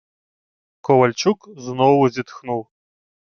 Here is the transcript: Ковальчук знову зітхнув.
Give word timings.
Ковальчук 0.81 1.49
знову 1.57 2.09
зітхнув. 2.09 2.67